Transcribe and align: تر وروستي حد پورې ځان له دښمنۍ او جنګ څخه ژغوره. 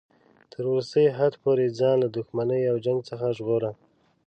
تر 0.51 0.63
وروستي 0.69 1.05
حد 1.17 1.33
پورې 1.43 1.65
ځان 1.79 1.95
له 2.03 2.07
دښمنۍ 2.17 2.61
او 2.71 2.75
جنګ 2.85 2.99
څخه 3.09 3.25
ژغوره. 3.37 3.71